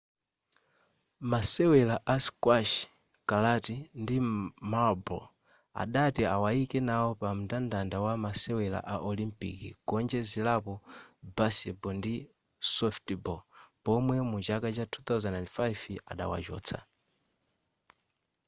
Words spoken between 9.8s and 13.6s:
kuonjezerapo baseball ndi softball